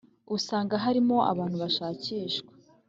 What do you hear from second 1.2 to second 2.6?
abantu bashakishwa